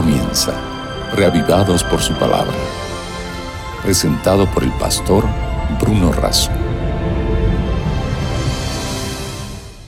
[0.00, 0.52] comienza,
[1.16, 2.54] reavivados por su palabra.
[3.82, 5.24] Presentado por el pastor
[5.80, 6.52] Bruno Razo.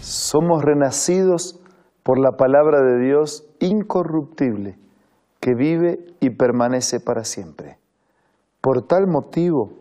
[0.01, 1.61] Somos renacidos
[2.03, 4.81] por la palabra de Dios incorruptible,
[5.39, 7.79] que vive y permanece para siempre.
[8.61, 9.75] Por tal motivo,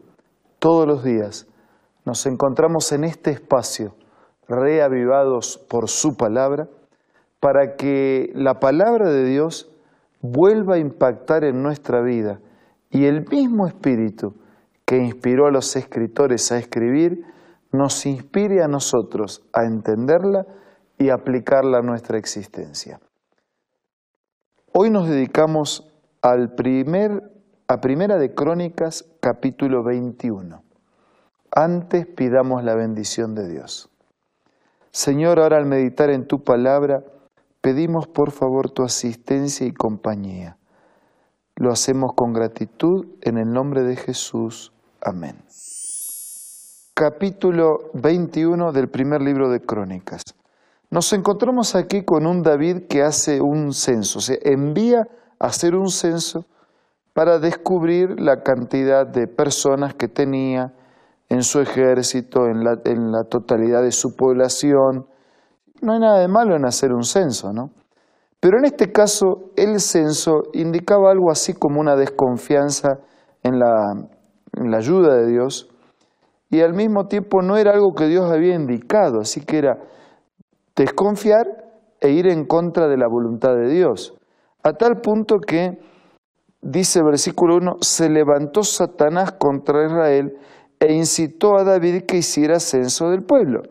[0.59, 1.48] todos los días
[2.05, 3.96] nos encontramos en este espacio,
[4.48, 6.68] reavivados por su palabra,
[7.39, 9.71] para que la palabra de Dios
[10.22, 12.40] vuelva a impactar en nuestra vida
[12.90, 14.36] y el mismo espíritu
[14.86, 17.23] que inspiró a los escritores a escribir,
[17.72, 20.48] nos inspire a nosotros a entenderla
[20.98, 23.00] y aplicarla a nuestra existencia.
[24.73, 25.88] Hoy nos dedicamos
[26.22, 27.22] al primer,
[27.67, 30.64] a Primera de Crónicas, capítulo 21.
[31.52, 33.90] Antes pidamos la bendición de Dios.
[34.92, 37.04] Señor, ahora al meditar en tu palabra,
[37.62, 40.58] pedimos por favor tu asistencia y compañía.
[41.56, 44.72] Lo hacemos con gratitud en el nombre de Jesús.
[45.02, 45.44] Amén.
[46.94, 50.23] Capítulo 21 del primer libro de Crónicas.
[50.89, 55.08] Nos encontramos aquí con un David que hace un censo, se envía
[55.39, 56.45] a hacer un censo
[57.14, 60.73] para descubrir la cantidad de personas que tenía
[61.28, 65.05] en su ejército, en la, en la totalidad de su población,
[65.81, 67.72] no hay nada de malo en hacer un censo, ¿no?
[68.39, 72.99] Pero en este caso el censo indicaba algo así como una desconfianza
[73.44, 75.69] en la, ayuda de Dios
[76.49, 79.77] y al mismo tiempo no era algo que Dios había indicado, así que era
[80.75, 81.45] desconfiar
[81.99, 84.16] e ir en contra de la voluntad de Dios.
[84.64, 85.77] A tal punto que,
[86.61, 90.38] dice versículo 1, se levantó Satanás contra Israel
[90.80, 93.64] e incitó a David que hiciera censo del pueblo.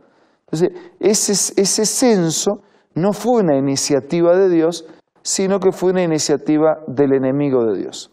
[0.51, 2.63] Entonces, ese, censo
[2.95, 4.87] no fue una iniciativa de Dios,
[5.23, 8.11] sino que fue una iniciativa del enemigo de Dios.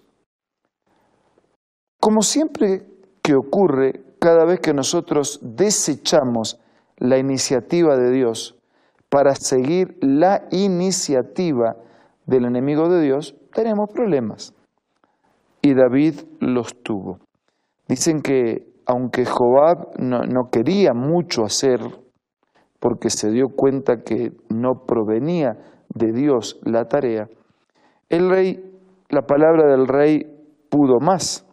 [1.99, 2.85] Como siempre
[3.23, 6.59] que ocurre, cada vez que nosotros desechamos
[6.97, 8.57] la iniciativa de Dios
[9.09, 11.77] para seguir la iniciativa
[12.25, 14.53] del enemigo de Dios, tenemos problemas.
[15.61, 17.19] Y David los tuvo.
[17.87, 21.79] Dicen que aunque Joab no quería mucho hacer
[22.85, 25.57] porque se dio cuenta que no provenía
[25.89, 27.27] de Dios la tarea,
[28.09, 28.63] el rey,
[29.09, 30.21] la palabra del rey
[30.69, 31.47] pudo más.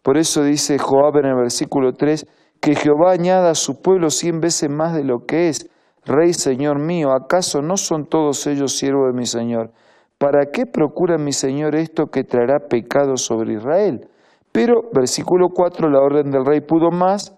[0.00, 2.26] Por eso dice Joab en el versículo 3,
[2.62, 5.68] que Jehová añada a su pueblo cien veces más de lo que es.
[6.06, 9.70] Rey, Señor mío, ¿acaso no son todos ellos siervos de mi Señor?
[10.16, 14.08] ¿Para qué procura mi Señor esto que traerá pecado sobre Israel?
[14.50, 17.36] Pero, versículo 4, la orden del rey pudo más,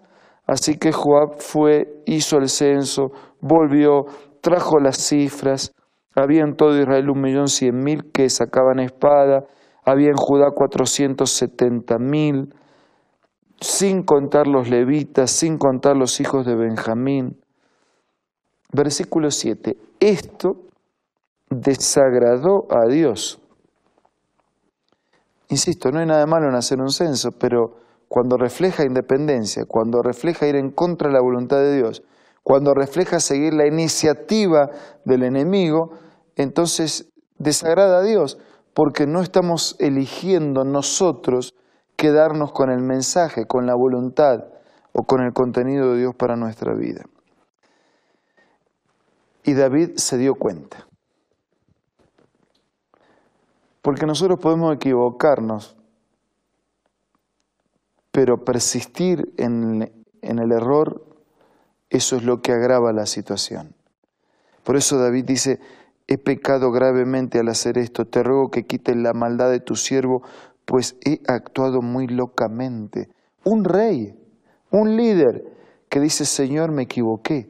[0.49, 4.05] Así que Joab fue, hizo el censo, volvió,
[4.41, 5.75] trajo las cifras.
[6.15, 9.43] Había en todo Israel un millón cien mil que sacaban espada,
[9.85, 12.51] había en Judá cuatrocientos setenta mil,
[13.61, 17.39] sin contar los levitas, sin contar los hijos de Benjamín.
[18.73, 19.77] Versículo 7.
[19.99, 20.55] Esto
[21.51, 23.39] desagradó a Dios.
[25.49, 27.75] Insisto, no hay nada malo en hacer un censo, pero
[28.09, 32.03] cuando refleja independencia, cuando refleja ir en contra de la voluntad de Dios,
[32.43, 34.71] cuando refleja seguir la iniciativa
[35.05, 35.91] del enemigo,
[36.35, 38.39] entonces desagrada a Dios,
[38.73, 41.55] porque no estamos eligiendo nosotros
[41.95, 44.45] quedarnos con el mensaje, con la voluntad
[44.91, 47.03] o con el contenido de Dios para nuestra vida.
[49.43, 50.87] Y David se dio cuenta.
[53.81, 55.78] Porque nosotros podemos equivocarnos,
[58.19, 61.05] pero persistir en, el error,
[61.89, 63.77] eso es lo que agrava la situación.
[64.65, 65.61] Por eso David dice,
[66.05, 70.21] he pecado gravemente al hacer esto, te ruego que quites la maldad de tu siervo,
[70.65, 73.07] pues he actuado muy locamente.
[73.45, 74.19] Un rey,
[74.69, 75.45] un líder
[75.87, 77.49] que dice, Señor, me equivoqué,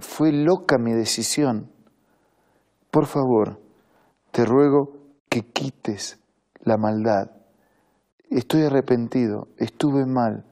[0.00, 1.70] fue loca mi decisión.
[2.90, 3.60] Por favor,
[4.32, 4.96] te ruego
[5.28, 6.18] que quites
[6.64, 7.37] la maldad
[8.36, 10.44] estoy arrepentido, estuve mal,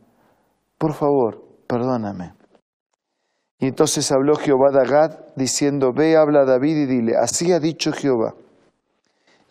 [0.78, 2.34] por favor, perdóname.
[3.58, 7.58] Y entonces habló Jehová de Agad, diciendo, ve, habla a David y dile, así ha
[7.58, 8.34] dicho Jehová.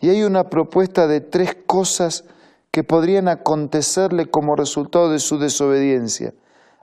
[0.00, 2.24] Y hay una propuesta de tres cosas
[2.70, 6.34] que podrían acontecerle como resultado de su desobediencia.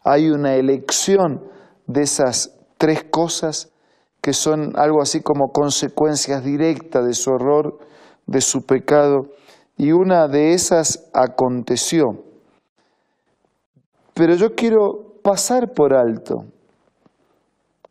[0.03, 1.43] Hay una elección
[1.87, 3.71] de esas tres cosas
[4.21, 7.77] que son algo así como consecuencias directas de su error,
[8.25, 9.27] de su pecado,
[9.77, 12.23] y una de esas aconteció.
[14.13, 16.45] Pero yo quiero pasar por alto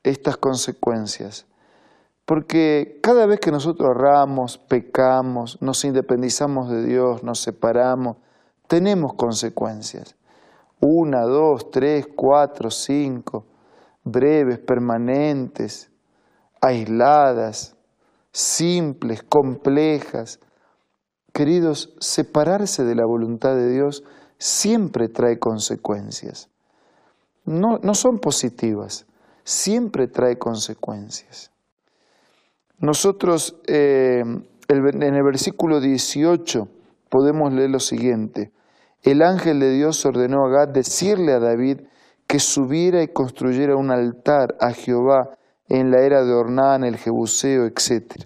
[0.03, 1.47] estas consecuencias,
[2.25, 8.17] Porque cada vez que nosotros erramos, pecamos, nos independizamos de Dios, nos separamos,
[8.69, 10.15] tenemos consecuencias.
[10.81, 13.45] Una, dos, tres, cuatro, cinco,
[14.05, 15.91] breves, permanentes,
[16.61, 17.77] aisladas,
[18.31, 20.39] simples, complejas.
[21.33, 24.05] Queridos, separarse de la voluntad de Dios
[24.39, 26.49] siempre trae consecuencias.
[27.45, 29.07] No, no son positivas,
[29.45, 31.51] siempre trae consecuencias.
[32.79, 34.25] Nosotros eh,
[34.69, 36.69] en el versículo 18
[37.09, 38.53] podemos leer lo siguiente.
[39.03, 41.81] El ángel de Dios ordenó a Gad decirle a David
[42.27, 45.37] que subiera y construyera un altar a Jehová
[45.69, 48.25] en la era de Ornán, el Jebuseo, etc.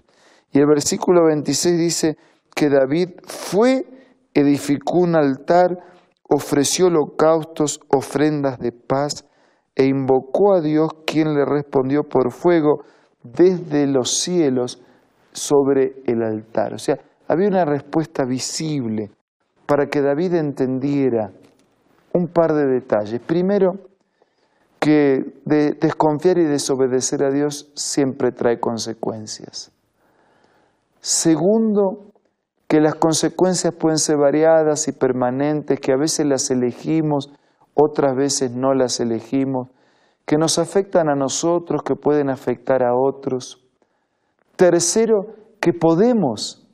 [0.51, 2.17] Y el versículo 26 dice
[2.57, 3.85] que David fue,
[4.33, 5.77] edificó un altar,
[6.27, 9.25] ofreció holocaustos, ofrendas de paz,
[9.75, 12.83] e invocó a Dios, quien le respondió por fuego
[13.21, 14.81] desde los cielos
[15.33, 16.73] sobre el altar.
[16.73, 19.11] O sea, había una respuesta visible
[19.67, 21.31] para que David entendiera
[22.11, 23.21] un par de detalles.
[23.21, 23.73] Primero,
[24.79, 29.71] que de desconfiar y desobedecer a Dios siempre trae consecuencias.
[30.99, 32.07] Segundo,
[32.67, 37.31] que las consecuencias pueden ser variadas y permanentes, que a veces las elegimos,
[37.73, 39.69] otras veces no las elegimos,
[40.25, 43.63] que nos afectan a nosotros, que pueden afectar a otros.
[44.57, 46.67] Tercero, que podemos,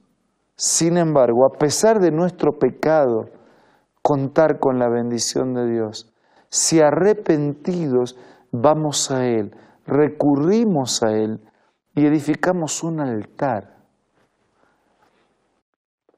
[0.56, 3.25] sin embargo, a pesar de nuestro pecado,
[4.01, 6.13] contar con la bendición de Dios.
[6.50, 8.18] Si arrepentidos
[8.51, 9.56] vamos a Él,
[9.86, 11.40] recurrimos a Él
[11.95, 13.73] y edificamos un altar.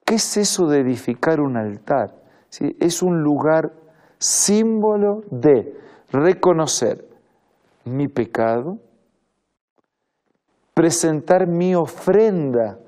[0.05, 2.15] ¿Qué es eso de edificar un altar?
[2.79, 3.73] Es un lugar
[4.19, 5.75] símbolo de
[6.11, 7.09] reconocer
[7.85, 8.77] mi pecado,
[10.75, 12.79] presentar mi ofrenda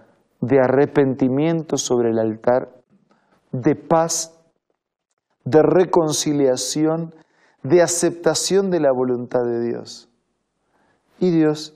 [0.41, 2.69] de arrepentimiento sobre el altar,
[3.51, 4.39] de paz,
[5.43, 7.15] de reconciliación,
[7.63, 10.07] de aceptación de la voluntad de Dios.
[11.19, 11.75] Y Dios,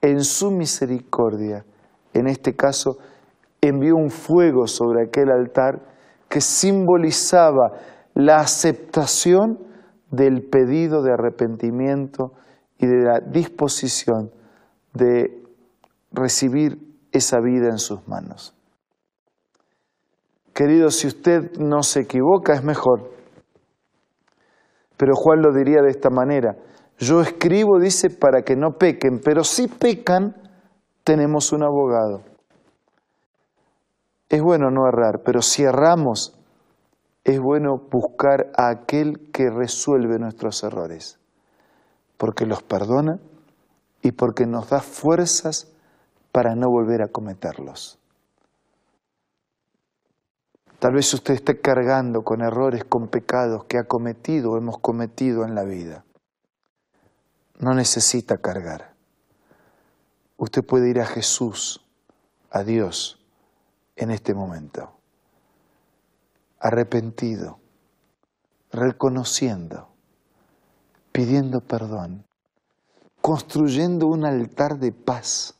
[0.00, 1.64] en su misericordia,
[2.14, 2.98] en este caso,
[3.62, 5.80] envió un fuego sobre aquel altar
[6.28, 7.78] que simbolizaba
[8.14, 9.58] la aceptación
[10.10, 12.32] del pedido de arrepentimiento
[12.78, 14.30] y de la disposición
[14.92, 15.42] de
[16.10, 16.78] recibir
[17.12, 18.54] esa vida en sus manos.
[20.52, 23.10] Querido, si usted no se equivoca es mejor.
[24.96, 26.56] Pero Juan lo diría de esta manera.
[26.98, 30.36] Yo escribo, dice, para que no pequen, pero si pecan,
[31.04, 32.31] tenemos un abogado.
[34.32, 36.32] Es bueno no errar, pero si erramos,
[37.22, 41.18] es bueno buscar a aquel que resuelve nuestros errores,
[42.16, 43.20] porque los perdona
[44.00, 45.70] y porque nos da fuerzas
[46.32, 47.98] para no volver a cometerlos.
[50.78, 55.44] Tal vez usted esté cargando con errores, con pecados que ha cometido o hemos cometido
[55.44, 56.06] en la vida.
[57.58, 58.94] No necesita cargar.
[60.38, 61.84] Usted puede ir a Jesús,
[62.50, 63.21] a Dios,
[63.96, 65.02] en este momento
[66.62, 67.58] arrepentido,
[68.70, 69.88] reconociendo,
[71.10, 72.24] pidiendo perdón,
[73.20, 75.54] construyendo un altar de paz,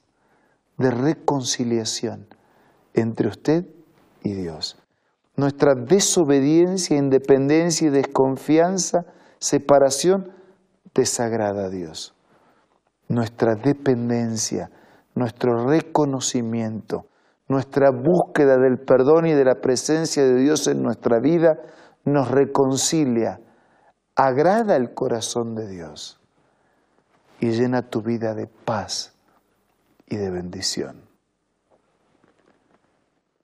[0.78, 2.28] de reconciliación
[2.94, 3.66] entre usted
[4.22, 4.78] y Dios.
[5.34, 9.04] Nuestra desobediencia, independencia y desconfianza,
[9.38, 10.32] separación,
[10.94, 12.14] desagrada a Dios.
[13.08, 14.70] Nuestra dependencia,
[15.14, 17.06] nuestro reconocimiento,
[17.52, 21.58] nuestra búsqueda del perdón y de la presencia de Dios en nuestra vida
[22.04, 23.40] nos reconcilia,
[24.16, 26.18] agrada el corazón de Dios
[27.40, 29.14] y llena tu vida de paz
[30.06, 31.02] y de bendición.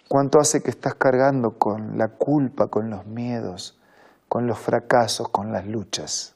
[0.08, 3.78] ¿Cuánto hace que estás cargando con la culpa, con los miedos,
[4.26, 6.34] con los fracasos, con las luchas?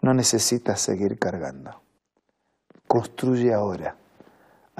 [0.00, 1.82] No necesitas seguir cargando.
[2.86, 3.96] Construye ahora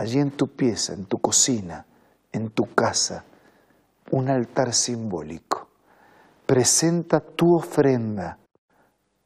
[0.03, 1.87] allí en tu pieza, en tu cocina,
[2.33, 3.25] en tu casa,
[4.11, 5.69] un altar simbólico.
[6.45, 8.39] Presenta tu ofrenda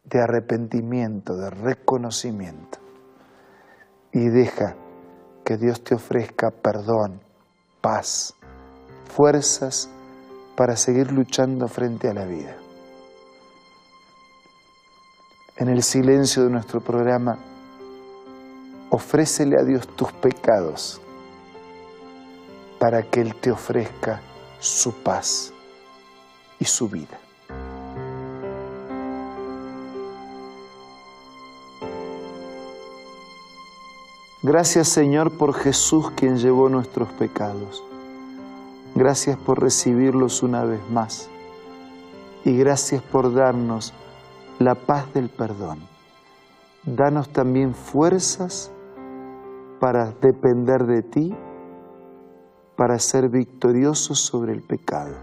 [0.04, 2.78] de arrepentimiento, de reconocimiento.
[4.12, 4.76] Y deja
[5.45, 7.21] que Dios te ofrezca perdón,
[7.80, 8.35] paz,
[9.06, 9.88] fuerzas
[10.56, 12.54] para seguir luchando frente a la vida.
[15.56, 17.38] En el silencio de nuestro programa,
[18.90, 21.00] ofrécele a Dios tus pecados
[22.78, 24.21] para que Él te ofrezca
[24.59, 25.52] su paz
[26.59, 27.19] y su vida.
[34.43, 37.83] Gracias Señor por Jesús quien llevó nuestros pecados.
[38.95, 41.28] Gracias por recibirlos una vez más.
[42.45, 43.93] Y gracias por darnos
[44.61, 45.81] la paz del perdón.
[46.85, 48.71] Danos también fuerzas
[49.80, 51.37] para depender de ti,
[52.76, 55.14] para ser victoriosos sobre el pecado.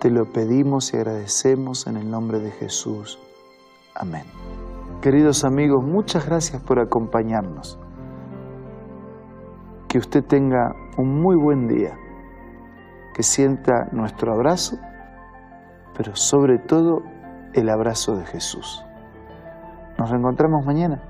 [0.00, 3.18] Te lo pedimos y agradecemos en el nombre de Jesús.
[3.94, 4.24] Amén.
[5.02, 7.78] Queridos amigos, muchas gracias por acompañarnos.
[9.88, 11.96] Que usted tenga un muy buen día,
[13.14, 14.78] que sienta nuestro abrazo,
[15.96, 17.02] pero sobre todo
[17.54, 18.84] el abrazo de Jesús.
[19.98, 21.09] Nos reencontramos mañana